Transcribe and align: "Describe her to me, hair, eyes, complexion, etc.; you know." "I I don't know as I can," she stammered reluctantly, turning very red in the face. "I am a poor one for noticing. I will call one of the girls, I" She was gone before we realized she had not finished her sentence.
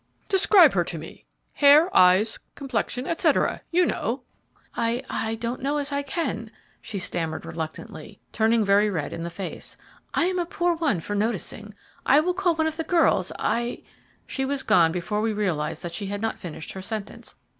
"Describe 0.29 0.73
her 0.73 0.83
to 0.83 0.97
me, 0.97 1.25
hair, 1.53 1.95
eyes, 1.95 2.39
complexion, 2.55 3.05
etc.; 3.05 3.61
you 3.69 3.85
know." 3.85 4.23
"I 4.75 5.03
I 5.11 5.35
don't 5.35 5.61
know 5.61 5.77
as 5.77 5.91
I 5.91 6.01
can," 6.01 6.49
she 6.81 6.97
stammered 6.97 7.45
reluctantly, 7.45 8.19
turning 8.33 8.65
very 8.65 8.89
red 8.89 9.13
in 9.13 9.21
the 9.21 9.29
face. 9.29 9.77
"I 10.15 10.25
am 10.25 10.39
a 10.39 10.45
poor 10.47 10.73
one 10.75 11.01
for 11.01 11.13
noticing. 11.13 11.75
I 12.03 12.19
will 12.19 12.33
call 12.33 12.55
one 12.55 12.65
of 12.65 12.77
the 12.77 12.83
girls, 12.83 13.31
I" 13.37 13.83
She 14.25 14.43
was 14.43 14.63
gone 14.63 14.91
before 14.91 15.21
we 15.21 15.33
realized 15.33 15.85
she 15.91 16.07
had 16.07 16.19
not 16.19 16.39
finished 16.39 16.71
her 16.71 16.81
sentence. 16.81 17.35